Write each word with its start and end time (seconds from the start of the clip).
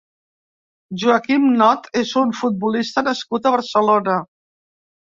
Joaquín 1.03 1.45
Not 1.59 1.91
és 2.03 2.15
un 2.23 2.33
futbolista 2.41 3.07
nascut 3.13 3.49
a 3.49 3.55
Barcelona. 3.61 4.21